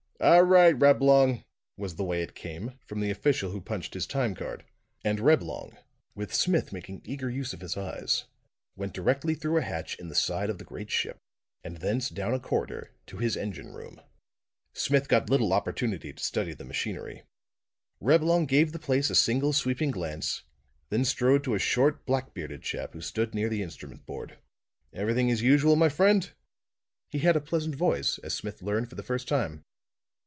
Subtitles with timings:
[0.23, 1.43] "All right, Reblong,"
[1.77, 4.63] was the way it came, from the official who punched his time card.
[5.03, 5.75] And Reblong,
[6.13, 8.25] with Smith making eager use of his eyes,
[8.75, 11.17] went directly through a hatch in the side of the great ship,
[11.63, 13.99] and thence down a corridor to his engine room.
[14.73, 17.23] Smith got little opportunity to study the machinery.
[17.99, 20.43] Reblong gave the place a single sweeping glance,
[20.89, 24.37] then strode to a short, black bearded chap who stood near the instrument board.
[24.93, 26.29] "Everything as usual, my friend?"
[27.09, 29.63] He had a pleasant voice, as Smith learned for the first time.